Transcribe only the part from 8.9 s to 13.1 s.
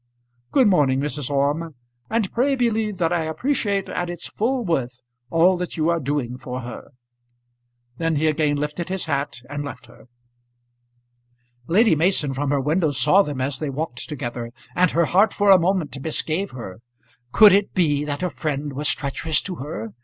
hat and left her. Lady Mason from her window